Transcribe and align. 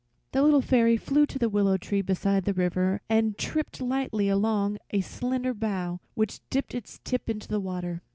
The 0.31 0.41
Little 0.41 0.63
Fairy 0.63 0.97
flew 0.97 1.27
to 1.27 1.37
the 1.37 1.47
willow 1.47 1.77
tree 1.77 2.01
beside 2.01 2.45
the 2.45 2.55
river 2.55 3.01
and 3.07 3.37
tripped 3.37 3.79
lightly 3.79 4.29
along 4.29 4.79
a 4.89 5.01
slender 5.01 5.53
bough 5.53 5.99
which 6.15 6.39
dipped 6.49 6.73
its 6.73 6.99
tip 7.03 7.29
into 7.29 7.47
the 7.47 7.59
water. 7.59 8.01